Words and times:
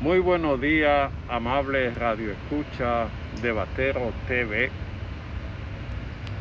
Muy 0.00 0.18
buenos 0.18 0.60
días, 0.60 1.10
amables 1.26 1.96
Radio 1.96 2.32
Escucha 2.32 3.06
de 3.40 3.50
Batero 3.50 4.12
TV. 4.28 4.68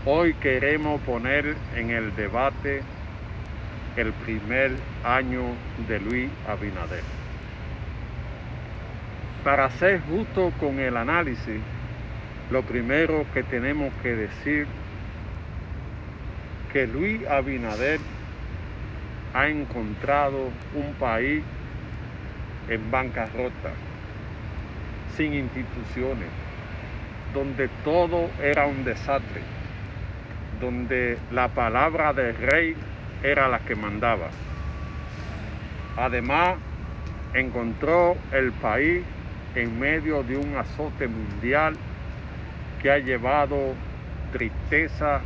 Hoy 0.05 0.33
queremos 0.33 0.99
poner 1.03 1.55
en 1.73 1.89
el 1.89 2.13
debate 2.17 2.81
el 3.95 4.11
primer 4.11 4.73
año 5.05 5.43
de 5.87 6.01
Luis 6.01 6.29
Abinader. 6.49 7.03
Para 9.45 9.69
ser 9.69 10.01
justo 10.01 10.51
con 10.59 10.77
el 10.81 10.97
análisis, 10.97 11.61
lo 12.51 12.61
primero 12.61 13.25
que 13.33 13.43
tenemos 13.43 13.93
que 14.03 14.17
decir 14.17 14.67
que 16.73 16.87
Luis 16.87 17.25
Abinader 17.25 18.01
ha 19.33 19.47
encontrado 19.47 20.49
un 20.75 20.93
país 20.99 21.41
en 22.69 22.91
bancarrota, 22.91 23.71
sin 25.15 25.33
instituciones, 25.33 26.29
donde 27.33 27.67
todo 27.83 28.29
era 28.41 28.65
un 28.65 28.83
desastre, 28.83 29.41
donde 30.59 31.17
la 31.31 31.47
palabra 31.49 32.13
del 32.13 32.35
rey 32.35 32.75
era 33.23 33.47
la 33.47 33.59
que 33.59 33.75
mandaba. 33.75 34.29
Además, 35.97 36.55
encontró 37.33 38.17
el 38.31 38.51
país 38.53 39.03
en 39.55 39.79
medio 39.79 40.23
de 40.23 40.37
un 40.37 40.55
azote 40.55 41.07
mundial 41.07 41.75
que 42.81 42.91
ha 42.91 42.97
llevado 42.97 43.73
tristeza, 44.31 45.21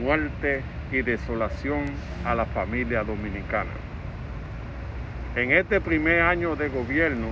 muerte 0.00 0.62
y 0.92 1.02
desolación 1.02 1.84
a 2.24 2.34
la 2.34 2.44
familia 2.44 3.04
dominicana. 3.04 3.87
En 5.36 5.52
este 5.52 5.80
primer 5.80 6.22
año 6.22 6.56
de 6.56 6.68
gobierno 6.68 7.28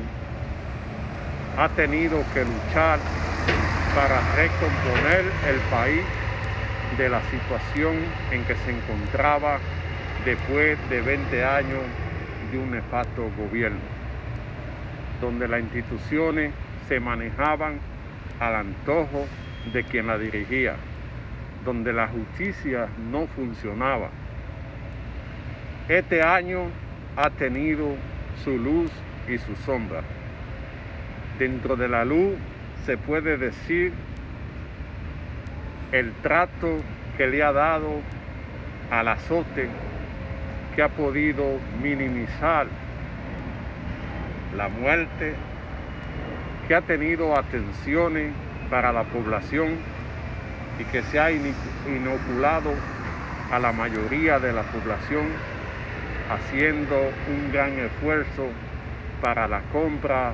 ha 1.59 1.69
tenido 1.71 2.23
que 2.35 2.45
luchar 2.45 3.01
para 3.95 4.21
recomponer 4.37 5.33
el 5.49 5.59
país 5.71 6.03
de 6.99 7.09
la 7.09 7.23
situación 7.23 7.97
en 8.31 8.45
que 8.45 8.55
se 8.57 8.71
encontraba 8.71 9.59
después 10.25 10.79
de 10.91 11.01
20 11.01 11.45
años 11.45 11.81
de 12.53 12.59
un 12.59 12.71
nefasto 12.71 13.31
gobierno, 13.39 13.81
donde 15.21 15.49
las 15.49 15.61
instituciones 15.61 16.53
se 16.89 17.01
manejaban 17.01 17.79
al 18.39 18.55
antojo 18.55 19.27
de 19.73 19.83
quien 19.85 20.07
la 20.07 20.19
dirigía, 20.19 20.75
donde 21.65 21.93
la 21.93 22.09
justicia 22.09 22.89
no 23.11 23.27
funcionaba. 23.29 24.11
Este 25.89 26.23
año 26.23 26.67
ha 27.17 27.31
tenido 27.31 27.97
su 28.45 28.59
luz 28.59 28.91
y 29.27 29.39
su 29.39 29.57
sombra. 29.65 30.03
Dentro 31.39 31.77
de 31.77 31.89
la 31.89 32.05
luz 32.05 32.35
se 32.85 32.97
puede 32.97 33.39
decir 33.39 33.93
el 35.93 36.13
trato 36.23 36.81
que 37.17 37.27
le 37.27 37.43
ha 37.43 37.53
dado 37.53 38.01
al 38.91 39.09
azote 39.09 39.69
que 40.75 40.83
ha 40.83 40.89
podido 40.91 41.59
minimizar 41.83 42.67
la 44.55 44.69
muerte, 44.69 45.35
que 46.69 46.75
ha 46.75 46.83
tenido 46.83 47.37
atenciones 47.37 48.33
para 48.69 48.93
la 48.93 49.05
población 49.05 49.79
y 50.79 50.85
que 50.85 51.03
se 51.03 51.19
ha 51.19 51.31
inoculado 51.31 52.75
a 53.51 53.59
la 53.59 53.73
mayoría 53.73 54.39
de 54.39 54.53
la 54.53 54.65
población 54.65 55.56
haciendo 56.31 57.11
un 57.29 57.53
gran 57.53 57.79
esfuerzo 57.79 58.49
para 59.21 59.49
la 59.49 59.61
compra 59.73 60.33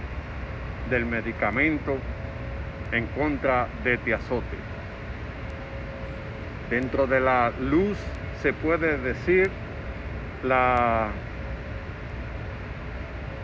del 0.91 1.07
medicamento 1.07 1.97
en 2.93 3.07
contra 3.07 3.69
de 3.85 3.95
este 3.95 4.15
azote. 4.15 4.57
Dentro 6.71 7.07
de 7.07 7.21
la 7.21 7.53
luz 7.61 7.99
se 8.43 8.53
puede 8.53 8.99
decir 8.99 9.51
la, 10.43 11.09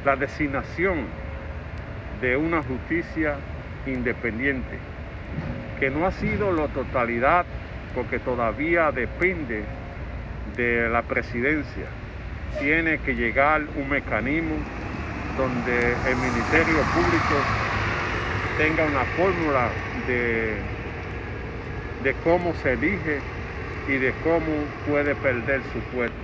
la 0.05 0.17
designación 0.17 1.07
de 2.21 2.37
una 2.37 2.63
justicia 2.63 3.37
independiente, 3.87 4.79
que 5.79 5.91
no 5.91 6.07
ha 6.07 6.13
sido 6.13 6.53
la 6.53 6.67
totalidad 6.69 7.47
porque 7.95 8.19
todavía 8.19 8.91
depende 8.93 9.63
de 10.57 10.89
la 10.89 11.03
presidencia. 11.03 11.87
Tiene 12.61 12.99
que 12.99 13.15
llegar 13.15 13.63
un 13.77 13.89
mecanismo 13.89 14.57
donde 15.37 15.97
el 16.07 16.17
Ministerio 16.17 16.83
Público 16.85 17.37
tenga 18.59 18.85
una 18.85 19.05
fórmula 19.05 19.71
de, 20.09 20.57
de 22.03 22.15
cómo 22.25 22.53
se 22.55 22.73
elige 22.73 23.21
y 23.89 23.93
de 23.99 24.13
cómo 24.25 24.47
puede 24.89 25.15
perder 25.15 25.63
su 25.73 25.79
puesto. 25.97 26.17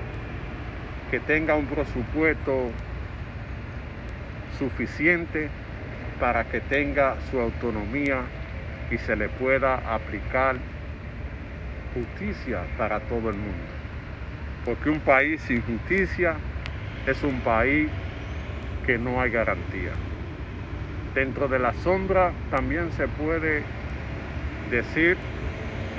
Que 1.10 1.20
tenga 1.20 1.54
un 1.54 1.66
presupuesto 1.66 2.70
suficiente 4.58 5.48
para 6.20 6.44
que 6.44 6.60
tenga 6.60 7.16
su 7.30 7.38
autonomía 7.38 8.22
y 8.90 8.98
se 8.98 9.16
le 9.16 9.28
pueda 9.28 9.74
aplicar 9.94 10.56
justicia 11.94 12.62
para 12.76 13.00
todo 13.00 13.30
el 13.30 13.36
mundo. 13.36 13.73
Porque 14.64 14.90
un 14.90 15.00
país 15.00 15.40
sin 15.42 15.62
justicia 15.62 16.34
es 17.06 17.22
un 17.22 17.40
país 17.40 17.88
que 18.86 18.98
no 18.98 19.20
hay 19.20 19.30
garantía. 19.30 19.92
Dentro 21.14 21.48
de 21.48 21.58
la 21.58 21.72
sombra 21.74 22.32
también 22.50 22.90
se 22.92 23.06
puede 23.08 23.62
decir 24.70 25.16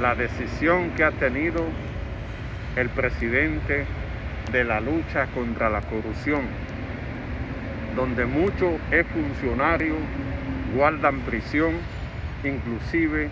la 0.01 0.15
decisión 0.15 0.89
que 0.91 1.03
ha 1.03 1.11
tenido 1.11 1.63
el 2.75 2.89
presidente 2.89 3.85
de 4.51 4.63
la 4.63 4.81
lucha 4.81 5.27
contra 5.27 5.69
la 5.69 5.81
corrupción, 5.81 6.41
donde 7.95 8.25
muchos 8.25 8.73
funcionarios 9.13 9.97
guardan 10.75 11.21
prisión, 11.21 11.75
inclusive 12.43 13.29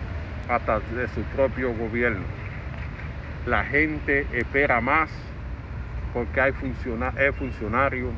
hasta 0.48 0.80
de 0.80 1.08
su 1.08 1.22
propio 1.34 1.74
gobierno. 1.74 2.43
La 3.46 3.64
gente 3.64 4.26
espera 4.32 4.80
más 4.80 5.10
porque 6.14 6.40
hay 6.40 6.52
funcionarios 6.52 8.12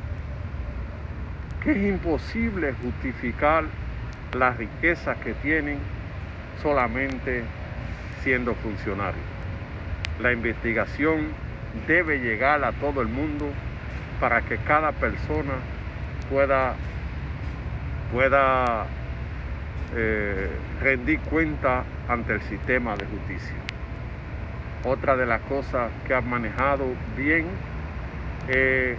que 1.63 1.71
es 1.71 1.77
imposible 1.77 2.73
justificar 2.81 3.65
la 4.33 4.51
riqueza 4.51 5.15
que 5.15 5.33
tienen 5.33 5.79
solamente 6.61 7.43
siendo 8.23 8.55
funcionarios. 8.55 9.23
La 10.21 10.31
investigación 10.31 11.27
debe 11.87 12.19
llegar 12.19 12.63
a 12.63 12.71
todo 12.71 13.01
el 13.01 13.07
mundo 13.07 13.49
para 14.19 14.41
que 14.41 14.57
cada 14.57 14.91
persona 14.91 15.53
pueda, 16.29 16.73
pueda 18.11 18.85
eh, 19.95 20.49
rendir 20.81 21.19
cuenta 21.21 21.83
ante 22.07 22.33
el 22.33 22.41
sistema 22.43 22.95
de 22.95 23.05
justicia. 23.05 23.66
Otra 24.83 25.15
de 25.15 25.25
las 25.25 25.41
cosas 25.41 25.91
que 26.05 26.13
ha 26.13 26.21
manejado 26.21 26.85
bien 27.15 27.45
es 28.47 28.97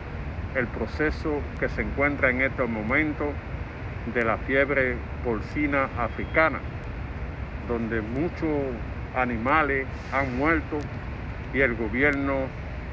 el 0.54 0.66
proceso 0.66 1.40
que 1.60 1.68
se 1.68 1.82
encuentra 1.82 2.30
en 2.30 2.42
estos 2.42 2.68
momentos 2.68 3.28
de 4.14 4.24
la 4.24 4.36
fiebre 4.38 4.96
porcina 5.24 5.88
africana, 5.98 6.58
donde 7.68 8.00
muchos 8.00 8.74
animales 9.14 9.86
han 10.12 10.36
muerto 10.36 10.78
y 11.54 11.60
el 11.60 11.74
gobierno 11.74 12.46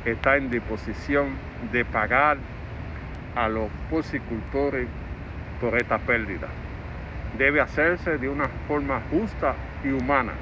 está 0.06 0.38
en 0.38 0.50
disposición 0.50 1.30
de 1.72 1.84
pagar 1.86 2.38
a 3.36 3.50
los 3.50 3.70
porcicultores 3.90 4.88
por 5.60 5.78
esta 5.78 5.98
pérdida. 5.98 6.48
Debe 7.38 7.62
hacerse 7.62 8.18
de 8.18 8.30
una 8.30 8.48
forma 8.68 9.02
justa 9.10 9.56
y 9.84 9.90
humana, 9.90 10.34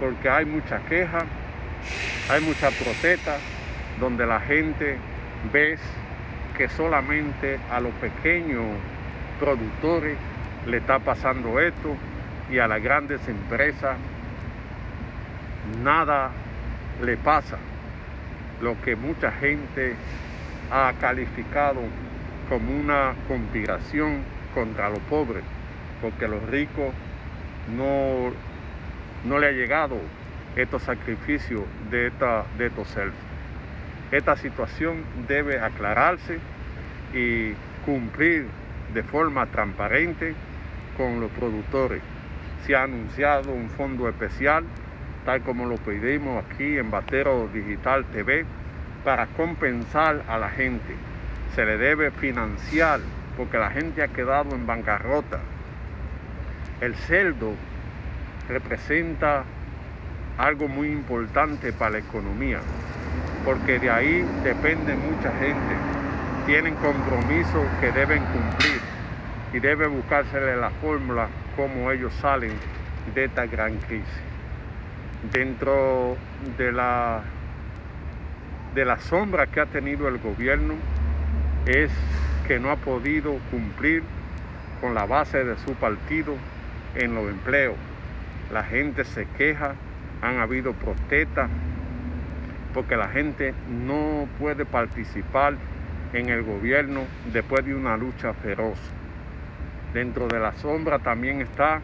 porque 0.00 0.28
hay 0.28 0.44
mucha 0.44 0.78
queja, 0.80 1.24
hay 2.28 2.40
mucha 2.40 2.70
protesta, 2.70 3.38
donde 4.00 4.26
la 4.26 4.40
gente 4.40 4.96
ve 5.52 5.78
que 6.56 6.68
solamente 6.68 7.58
a 7.70 7.80
los 7.80 7.92
pequeños 7.94 8.64
productores 9.38 10.16
le 10.66 10.78
está 10.78 10.98
pasando 10.98 11.60
esto 11.60 11.94
y 12.50 12.58
a 12.58 12.66
las 12.66 12.82
grandes 12.82 13.20
empresas 13.28 13.96
nada 15.82 16.30
le 17.02 17.16
pasa. 17.16 17.58
Lo 18.60 18.80
que 18.82 18.96
mucha 18.96 19.30
gente 19.32 19.94
ha 20.70 20.92
calificado 21.00 21.80
como 22.48 22.74
una 22.74 23.14
conspiración 23.28 24.22
contra 24.54 24.88
los 24.88 25.00
pobres, 25.00 25.44
porque 26.00 26.26
los 26.26 26.42
ricos 26.44 26.92
no, 27.76 28.32
no 29.24 29.38
le 29.38 29.48
ha 29.48 29.52
llegado 29.52 29.96
estos 30.56 30.82
sacrificios 30.82 31.62
de, 31.90 32.08
esta, 32.08 32.44
de 32.58 32.66
estos 32.66 32.88
selfies. 32.88 33.20
Esta 34.10 34.36
situación 34.36 35.04
debe 35.28 35.60
aclararse 35.60 36.38
y 37.12 37.52
cumplir 37.84 38.46
de 38.94 39.02
forma 39.02 39.46
transparente 39.46 40.34
con 40.96 41.20
los 41.20 41.30
productores. 41.32 42.02
Se 42.64 42.74
ha 42.74 42.84
anunciado 42.84 43.52
un 43.52 43.68
fondo 43.70 44.08
especial, 44.08 44.64
tal 45.24 45.42
como 45.42 45.66
lo 45.66 45.76
pedimos 45.76 46.44
aquí 46.44 46.78
en 46.78 46.90
Batero 46.90 47.48
Digital 47.52 48.04
TV, 48.06 48.44
para 49.04 49.26
compensar 49.26 50.24
a 50.28 50.38
la 50.38 50.50
gente. 50.50 50.94
Se 51.54 51.64
le 51.64 51.76
debe 51.76 52.10
financiar 52.10 53.00
porque 53.36 53.58
la 53.58 53.70
gente 53.70 54.02
ha 54.02 54.08
quedado 54.08 54.54
en 54.54 54.66
bancarrota. 54.66 55.40
El 56.80 56.94
celdo 56.94 57.52
representa 58.48 59.44
algo 60.38 60.68
muy 60.68 60.88
importante 60.88 61.72
para 61.72 61.92
la 61.92 61.98
economía, 61.98 62.58
porque 63.44 63.78
de 63.78 63.90
ahí 63.90 64.24
depende 64.42 64.94
mucha 64.96 65.32
gente. 65.38 65.76
Tienen 66.46 66.74
compromisos 66.76 67.64
que 67.80 67.90
deben 67.92 68.22
cumplir 68.24 68.80
y 69.52 69.60
debe 69.60 69.86
buscársele 69.86 70.56
la 70.56 70.70
fórmula 70.70 71.28
como 71.56 71.90
ellos 71.90 72.12
salen 72.20 72.52
de 73.14 73.24
esta 73.24 73.46
gran 73.46 73.76
crisis. 73.78 74.06
Dentro 75.32 76.16
de 76.58 76.72
la, 76.72 77.22
de 78.74 78.84
la 78.84 78.98
sombra 79.00 79.46
que 79.46 79.60
ha 79.60 79.66
tenido 79.66 80.08
el 80.08 80.18
gobierno 80.18 80.74
es 81.66 81.90
que 82.46 82.60
no 82.60 82.70
ha 82.70 82.76
podido 82.76 83.38
cumplir 83.50 84.02
con 84.80 84.94
la 84.94 85.06
base 85.06 85.44
de 85.44 85.56
su 85.58 85.74
partido 85.74 86.34
en 86.94 87.14
los 87.14 87.28
empleos. 87.28 87.76
La 88.52 88.62
gente 88.62 89.04
se 89.04 89.26
queja, 89.36 89.74
han 90.22 90.38
habido 90.38 90.72
protestas, 90.72 91.50
porque 92.74 92.96
la 92.96 93.08
gente 93.08 93.54
no 93.68 94.28
puede 94.38 94.64
participar 94.64 95.54
en 96.12 96.28
el 96.28 96.42
gobierno 96.42 97.02
después 97.32 97.64
de 97.64 97.74
una 97.74 97.96
lucha 97.96 98.32
feroz. 98.34 98.78
Dentro 99.92 100.28
de 100.28 100.38
la 100.38 100.52
sombra 100.52 100.98
también 100.98 101.40
está, 101.40 101.80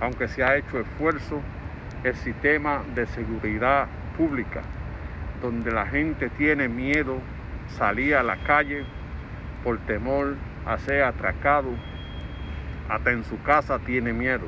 aunque 0.00 0.28
se 0.28 0.42
ha 0.42 0.56
hecho 0.56 0.80
esfuerzo, 0.80 1.40
el 2.04 2.14
sistema 2.16 2.82
de 2.94 3.06
seguridad 3.06 3.86
pública, 4.16 4.62
donde 5.42 5.70
la 5.72 5.86
gente 5.86 6.28
tiene 6.30 6.68
miedo 6.68 7.18
salir 7.76 8.14
a 8.16 8.22
la 8.22 8.36
calle 8.44 8.84
por 9.62 9.78
temor 9.80 10.36
a 10.66 10.78
ser 10.78 11.02
atracado, 11.02 11.70
hasta 12.88 13.10
en 13.10 13.24
su 13.24 13.40
casa 13.42 13.78
tiene 13.78 14.12
miedo. 14.12 14.46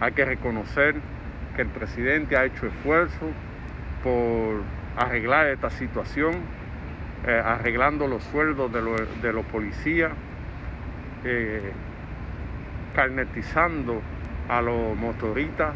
Hay 0.00 0.12
que 0.12 0.24
reconocer 0.24 0.96
que 1.56 1.62
el 1.62 1.68
presidente 1.68 2.36
ha 2.36 2.44
hecho 2.44 2.66
esfuerzo 2.66 3.30
por 4.02 4.62
arreglar 4.96 5.46
esta 5.48 5.70
situación, 5.70 6.34
eh, 7.26 7.42
arreglando 7.44 8.06
los 8.06 8.22
sueldos 8.24 8.72
de, 8.72 9.32
los 9.32 9.44
policías, 9.46 10.12
eh, 11.24 11.72
carnetizando 12.94 14.00
a 14.48 14.60
los 14.60 14.96
motoristas 14.96 15.74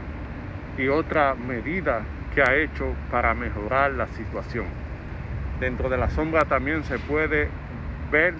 y 0.76 0.88
otras 0.88 1.38
medidas 1.38 2.02
que 2.34 2.42
ha 2.42 2.54
hecho 2.54 2.94
para 3.10 3.34
mejorar 3.34 3.92
la 3.92 4.06
situación. 4.08 4.66
Dentro 5.60 5.88
de 5.88 5.96
la 5.96 6.10
sombra 6.10 6.44
también 6.44 6.84
se 6.84 6.98
puede 6.98 7.48
ver 8.10 8.34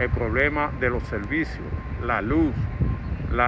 el 0.00 0.10
problema 0.10 0.72
de 0.80 0.90
los 0.90 1.02
servicios, 1.04 1.66
la 2.04 2.20
luz, 2.20 2.54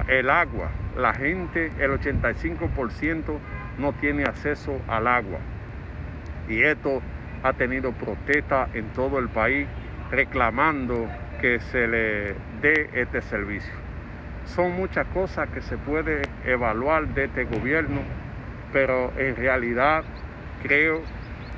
el 0.07 0.29
agua. 0.29 0.69
La 0.97 1.13
gente, 1.13 1.71
el 1.79 1.91
85% 1.91 3.37
no 3.77 3.93
tiene 3.93 4.23
acceso 4.23 4.79
al 4.87 5.07
agua. 5.07 5.39
Y 6.47 6.63
esto 6.63 7.01
ha 7.43 7.53
tenido 7.53 7.91
protesta 7.91 8.67
en 8.73 8.85
todo 8.89 9.19
el 9.19 9.29
país 9.29 9.67
reclamando 10.11 11.07
que 11.41 11.59
se 11.59 11.87
le 11.87 12.35
dé 12.61 12.89
este 12.93 13.21
servicio. 13.21 13.73
Son 14.45 14.71
muchas 14.71 15.05
cosas 15.07 15.49
que 15.49 15.61
se 15.61 15.77
puede 15.77 16.21
evaluar 16.45 17.07
de 17.09 17.25
este 17.25 17.45
gobierno, 17.45 18.01
pero 18.71 19.11
en 19.17 19.35
realidad 19.35 20.03
creo 20.61 21.01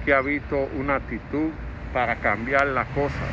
que 0.06 0.13
ha 0.13 0.21
visto 0.21 0.69
una 0.77 0.95
actitud 0.95 1.50
para 1.94 2.15
cambiar 2.18 2.68
las 2.68 2.88
cosas, 2.89 3.30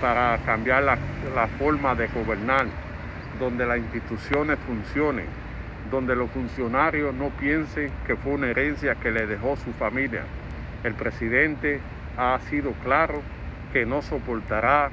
para 0.00 0.38
cambiar 0.44 0.82
la, 0.82 0.98
la 1.34 1.46
forma 1.58 1.94
de 1.94 2.06
gobernar, 2.08 2.66
donde 3.38 3.66
las 3.66 3.78
instituciones 3.78 4.58
funcionen, 4.66 5.26
donde 5.90 6.14
los 6.14 6.30
funcionarios 6.30 7.14
no 7.14 7.30
piensen 7.30 7.90
que 8.06 8.16
fue 8.16 8.32
una 8.32 8.48
herencia 8.48 8.94
que 8.96 9.10
le 9.10 9.26
dejó 9.26 9.56
su 9.56 9.72
familia. 9.72 10.22
El 10.84 10.94
presidente 10.94 11.80
ha 12.16 12.38
sido 12.50 12.72
claro 12.84 13.20
que 13.72 13.86
no 13.86 14.02
soportará 14.02 14.90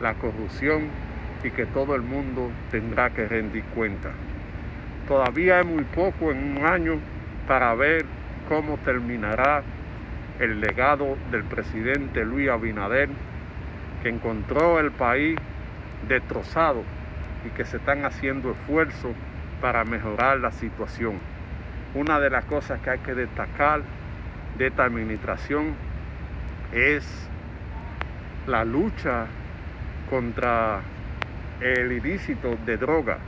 la 0.00 0.14
corrupción 0.14 0.88
y 1.44 1.50
que 1.50 1.66
todo 1.66 1.94
el 1.94 2.02
mundo 2.02 2.50
tendrá 2.70 3.10
que 3.10 3.26
rendir 3.26 3.64
cuenta. 3.74 4.10
Todavía 5.08 5.60
es 5.60 5.66
muy 5.66 5.84
poco 5.84 6.30
en 6.30 6.58
un 6.58 6.66
año 6.66 6.98
para 7.46 7.74
ver 7.74 8.04
cómo 8.48 8.78
terminará 8.78 9.62
el 10.38 10.60
legado 10.60 11.16
del 11.30 11.44
presidente 11.44 12.24
Luis 12.24 12.48
Abinader, 12.48 13.08
que 14.02 14.08
encontró 14.08 14.80
el 14.80 14.90
país 14.90 15.36
destrozado 16.08 16.82
y 17.44 17.50
que 17.50 17.64
se 17.64 17.78
están 17.78 18.04
haciendo 18.04 18.52
esfuerzos 18.52 19.12
para 19.60 19.84
mejorar 19.84 20.38
la 20.38 20.52
situación. 20.52 21.18
Una 21.94 22.20
de 22.20 22.30
las 22.30 22.44
cosas 22.44 22.80
que 22.80 22.90
hay 22.90 22.98
que 22.98 23.14
destacar 23.14 23.82
de 24.56 24.66
esta 24.68 24.84
administración 24.84 25.74
es 26.72 27.28
la 28.46 28.64
lucha 28.64 29.26
contra 30.08 30.80
el 31.60 31.92
ilícito 31.92 32.56
de 32.64 32.76
droga. 32.76 33.18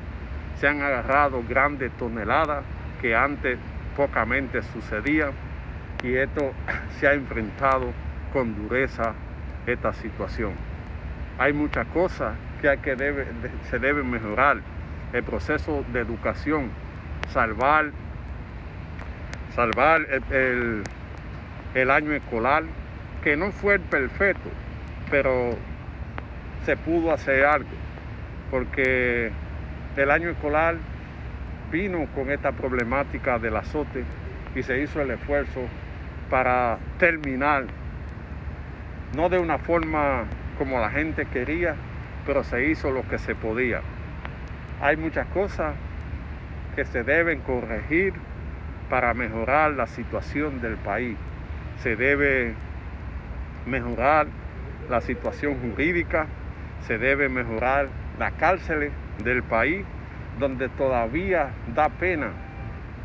Se 0.58 0.68
han 0.68 0.82
agarrado 0.82 1.42
grandes 1.48 1.92
toneladas 1.92 2.64
que 3.00 3.14
antes 3.14 3.58
pocamente 3.96 4.62
sucedían 4.62 5.32
y 6.02 6.14
esto 6.14 6.52
se 6.98 7.08
ha 7.08 7.14
enfrentado 7.14 7.92
con 8.32 8.54
dureza 8.54 9.14
esta 9.66 9.92
situación. 9.92 10.52
Hay 11.38 11.52
muchas 11.52 11.86
cosas 11.88 12.34
que, 12.62 12.78
que 12.78 12.96
debe, 12.96 13.26
se 13.70 13.78
deben 13.78 14.10
mejorar. 14.10 14.58
El 15.12 15.22
proceso 15.24 15.84
de 15.92 16.00
educación, 16.00 16.70
salvar, 17.28 17.90
salvar 19.54 20.00
el, 20.30 20.82
el 21.74 21.90
año 21.90 22.12
escolar, 22.12 22.62
que 23.22 23.36
no 23.36 23.52
fue 23.52 23.74
el 23.74 23.80
perfecto, 23.80 24.48
pero 25.10 25.50
se 26.64 26.78
pudo 26.78 27.12
hacer 27.12 27.44
algo 27.44 27.68
porque 28.52 29.30
el 29.96 30.10
año 30.10 30.28
escolar 30.28 30.76
vino 31.70 32.06
con 32.14 32.30
esta 32.30 32.52
problemática 32.52 33.38
del 33.38 33.56
azote 33.56 34.04
y 34.54 34.62
se 34.62 34.82
hizo 34.82 35.00
el 35.00 35.10
esfuerzo 35.10 35.62
para 36.28 36.78
terminar, 36.98 37.64
no 39.16 39.30
de 39.30 39.38
una 39.38 39.56
forma 39.56 40.24
como 40.58 40.78
la 40.78 40.90
gente 40.90 41.24
quería, 41.24 41.74
pero 42.26 42.44
se 42.44 42.66
hizo 42.66 42.90
lo 42.90 43.06
que 43.08 43.18
se 43.18 43.34
podía. 43.34 43.80
Hay 44.80 44.96
muchas 44.96 45.26
cosas 45.28 45.74
que 46.74 46.84
se 46.84 47.04
deben 47.04 47.40
corregir 47.40 48.14
para 48.88 49.14
mejorar 49.14 49.72
la 49.72 49.86
situación 49.86 50.60
del 50.60 50.76
país. 50.76 51.16
Se 51.82 51.96
debe 51.96 52.54
mejorar 53.66 54.26
la 54.88 55.00
situación 55.00 55.56
jurídica, 55.60 56.26
se 56.86 56.98
debe 56.98 57.28
mejorar 57.28 57.88
las 58.18 58.32
cárceles 58.34 58.92
del 59.24 59.42
país, 59.42 59.84
donde 60.38 60.68
todavía 60.68 61.50
da 61.74 61.88
pena 61.88 62.30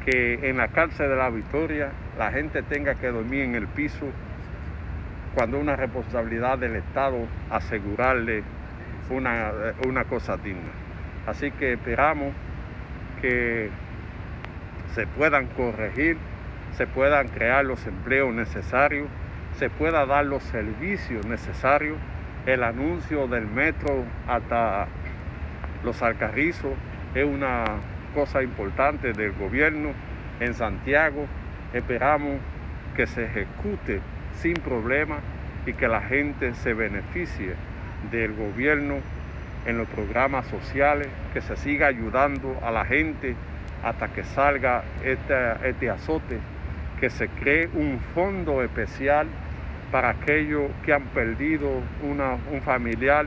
que 0.05 0.49
en 0.49 0.57
la 0.57 0.69
cárcel 0.69 1.09
de 1.09 1.15
la 1.15 1.29
Victoria 1.29 1.91
la 2.17 2.31
gente 2.31 2.63
tenga 2.63 2.95
que 2.95 3.07
dormir 3.07 3.41
en 3.41 3.55
el 3.55 3.67
piso 3.67 4.07
cuando 5.35 5.59
una 5.59 5.75
responsabilidad 5.75 6.57
del 6.57 6.77
Estado 6.77 7.17
asegurarle 7.49 8.43
una, 9.09 9.51
una 9.85 10.03
cosa 10.05 10.37
digna. 10.37 10.71
Así 11.25 11.51
que 11.51 11.73
esperamos 11.73 12.33
que 13.21 13.69
se 14.93 15.07
puedan 15.07 15.47
corregir, 15.47 16.17
se 16.73 16.87
puedan 16.87 17.27
crear 17.27 17.65
los 17.65 17.85
empleos 17.85 18.33
necesarios, 18.33 19.07
se 19.57 19.69
pueda 19.69 20.05
dar 20.05 20.25
los 20.25 20.43
servicios 20.43 21.25
necesarios 21.25 21.97
el 22.47 22.63
anuncio 22.63 23.27
del 23.27 23.45
metro 23.45 24.05
hasta 24.25 24.87
los 25.83 26.01
Alcarrizos 26.01 26.71
es 27.13 27.25
una 27.25 27.65
cosa 28.15 28.41
importante 28.41 29.11
del 29.11 29.33
gobierno 29.33 29.89
en 30.39 30.53
Santiago. 30.53 31.25
Esperamos 31.73 32.39
que 32.95 33.05
se 33.05 33.25
ejecute 33.25 33.99
sin 34.33 34.53
problema 34.53 35.17
y 35.65 35.73
que 35.73 35.89
la 35.89 35.99
gente 36.01 36.53
se 36.53 36.73
beneficie 36.73 37.53
del 38.11 38.33
gobierno 38.33 38.95
en 39.65 39.77
los 39.77 39.87
programas 39.89 40.47
sociales, 40.47 41.07
que 41.33 41.41
se 41.41 41.55
siga 41.57 41.87
ayudando 41.87 42.57
a 42.63 42.71
la 42.71 42.85
gente 42.85 43.35
hasta 43.83 44.07
que 44.09 44.23
salga 44.23 44.83
este, 45.03 45.33
este 45.63 45.89
azote, 45.89 46.39
que 46.99 47.09
se 47.09 47.27
cree 47.27 47.69
un 47.73 47.99
fondo 48.15 48.63
especial 48.63 49.27
para 49.91 50.09
aquellos 50.09 50.69
que 50.85 50.93
han 50.93 51.03
perdido 51.03 51.69
un 52.01 52.61
familiar 52.61 53.25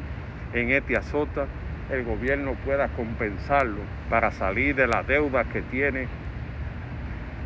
en 0.53 0.71
este 0.71 0.97
azota 0.97 1.47
el 1.91 2.05
gobierno 2.05 2.55
pueda 2.65 2.89
compensarlo 2.89 3.81
para 4.09 4.31
salir 4.31 4.75
de 4.77 4.87
la 4.87 5.03
deuda 5.03 5.45
que 5.45 5.61
tiene 5.63 6.07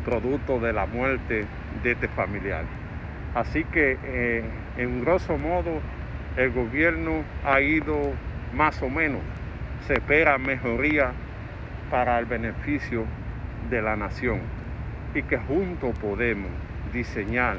producto 0.05 0.59
de 0.59 0.71
la 0.71 0.85
muerte 0.85 1.45
de 1.83 1.91
este 1.91 2.07
familiar. 2.09 2.63
Así 3.33 3.63
que 3.65 3.97
eh, 4.03 4.43
en 4.77 5.03
grosso 5.03 5.37
modo 5.37 5.81
el 6.37 6.51
gobierno 6.51 7.23
ha 7.45 7.61
ido 7.61 8.11
más 8.53 8.81
o 8.81 8.89
menos, 8.89 9.21
se 9.87 9.93
espera 9.93 10.37
mejoría 10.37 11.11
para 11.89 12.19
el 12.19 12.25
beneficio 12.25 13.05
de 13.69 13.81
la 13.81 13.95
nación 13.95 14.39
y 15.13 15.23
que 15.23 15.37
juntos 15.37 15.97
podemos 15.99 16.51
diseñar 16.91 17.57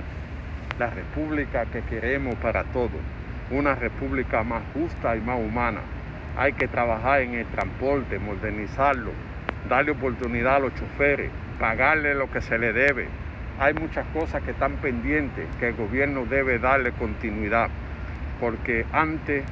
la 0.79 0.91
república 0.91 1.65
que 1.67 1.81
queremos 1.83 2.35
para 2.37 2.65
todos, 2.65 2.91
una 3.51 3.75
república 3.75 4.43
más 4.43 4.63
justa 4.75 5.17
y 5.17 5.21
más 5.21 5.39
humana. 5.39 5.81
Hay 6.37 6.53
que 6.53 6.69
trabajar 6.69 7.23
en 7.23 7.35
el 7.35 7.47
transporte, 7.47 8.19
modernizarlo, 8.19 9.13
darle 9.71 9.93
oportunidad 9.93 10.57
a 10.57 10.61
los 10.61 10.75
choferes, 10.75 11.31
pagarle 11.59 12.15
lo 12.15 12.31
que 12.31 12.43
se 12.43 12.59
le 12.59 12.75
debe. 12.75 13.09
Hay 13.59 13.73
muchas 13.73 14.05
cosas 14.09 14.43
que 14.43 14.51
están 14.51 14.73
pendientes 14.77 15.47
que 15.59 15.69
el 15.69 15.77
gobierno 15.77 16.27
debe 16.27 16.59
darle 16.59 16.93
continuidad, 16.93 17.71
porque 18.41 18.85
antes 18.93 19.45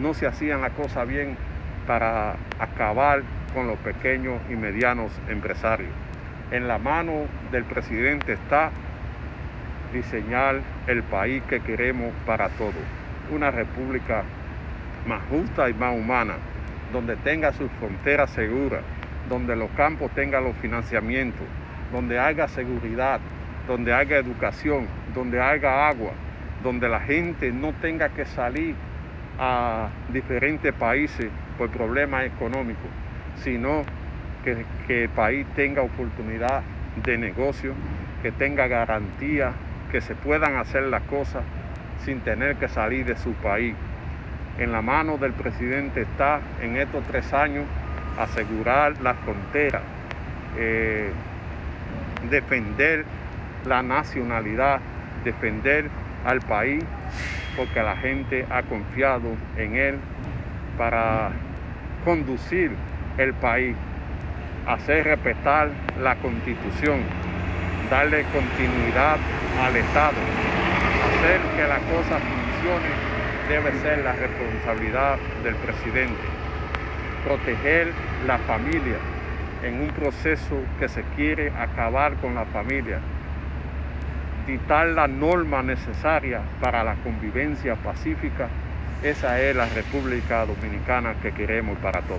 no 0.00 0.14
se 0.14 0.26
hacían 0.26 0.60
las 0.60 0.72
cosas 0.72 1.06
bien 1.06 1.36
para 1.86 2.36
acabar 2.58 3.22
con 3.54 3.66
los 3.66 3.78
pequeños 3.78 4.40
y 4.48 4.54
medianos 4.54 5.12
empresarios. 5.28 5.90
En 6.50 6.68
la 6.68 6.78
mano 6.78 7.26
del 7.50 7.64
presidente 7.64 8.32
está 8.32 8.70
diseñar 9.92 10.60
el 10.86 11.02
país 11.02 11.42
que 11.48 11.60
queremos 11.60 12.12
para 12.26 12.48
todos. 12.50 12.74
Una 13.30 13.50
república 13.50 14.22
más 15.06 15.22
justa 15.30 15.68
y 15.68 15.74
más 15.74 15.96
humana, 15.96 16.34
donde 16.92 17.16
tenga 17.16 17.52
sus 17.52 17.70
fronteras 17.78 18.30
seguras, 18.30 18.82
donde 19.28 19.56
los 19.56 19.70
campos 19.70 20.10
tengan 20.14 20.44
los 20.44 20.56
financiamientos, 20.56 21.46
donde 21.92 22.18
haya 22.18 22.48
seguridad, 22.48 23.20
donde 23.66 23.92
haya 23.92 24.16
educación, 24.16 24.86
donde 25.14 25.40
haya 25.40 25.88
agua, 25.88 26.12
donde 26.62 26.88
la 26.88 27.00
gente 27.00 27.52
no 27.52 27.72
tenga 27.72 28.10
que 28.10 28.24
salir 28.24 28.74
a 29.38 29.88
diferentes 30.12 30.72
países 30.74 31.28
por 31.56 31.70
problemas 31.70 32.26
económicos, 32.26 32.90
sino 33.42 33.84
que, 34.44 34.64
el 35.02 35.08
país 35.10 35.46
tenga 35.54 35.82
oportunidad 35.82 36.62
de 37.04 37.16
negocio, 37.16 37.74
que 38.22 38.32
tenga 38.32 38.66
garantía 38.66 39.52
que 39.90 40.00
se 40.00 40.14
puedan 40.14 40.56
hacer 40.56 40.84
las 40.84 41.02
cosas 41.02 41.42
sin 42.04 42.20
tener 42.20 42.56
que 42.56 42.68
salir 42.68 43.06
de 43.06 43.16
su 43.16 43.32
país. 43.34 43.74
En 44.58 44.72
la 44.72 44.82
mano 44.82 45.16
del 45.16 45.32
presidente 45.32 46.02
está 46.02 46.40
en 46.60 46.76
estos 46.76 47.04
tres 47.04 47.32
años 47.32 47.64
asegurar 48.18 49.00
la 49.00 49.14
frontera, 49.14 49.80
eh, 50.58 51.10
defender 52.28 53.04
la 53.66 53.82
nacionalidad, 53.82 54.80
defender 55.24 55.88
al 56.24 56.40
país, 56.40 56.84
porque 57.56 57.82
la 57.82 57.96
gente 57.96 58.46
ha 58.50 58.62
confiado 58.62 59.36
en 59.56 59.76
él 59.76 59.98
para 60.78 61.30
conducir 62.04 62.72
el 63.18 63.34
país, 63.34 63.76
hacer 64.66 65.04
respetar 65.04 65.70
la 66.00 66.16
constitución, 66.16 67.00
darle 67.90 68.24
continuidad 68.32 69.18
al 69.60 69.76
Estado. 69.76 70.16
Hacer 71.00 71.40
que 71.56 71.66
la 71.66 71.78
cosa 71.78 72.18
funcione 72.18 73.10
debe 73.48 73.72
ser 73.80 74.04
la 74.04 74.12
responsabilidad 74.12 75.18
del 75.42 75.54
presidente. 75.56 76.22
Proteger 77.24 77.92
la 78.26 78.38
familia 78.38 78.96
en 79.62 79.82
un 79.82 79.88
proceso 79.88 80.56
que 80.78 80.88
se 80.88 81.02
quiere 81.16 81.52
acabar 81.58 82.14
con 82.14 82.34
la 82.34 82.46
familia. 82.46 83.00
Dictar 84.46 84.88
la 84.88 85.06
norma 85.06 85.62
necesaria 85.62 86.40
para 86.60 86.82
la 86.82 86.94
convivencia 86.96 87.76
pacífica. 87.76 88.48
Esa 89.02 89.40
es 89.40 89.54
la 89.54 89.66
República 89.66 90.44
Dominicana 90.44 91.14
que 91.22 91.32
queremos 91.32 91.78
para 91.78 92.00
todos. 92.02 92.18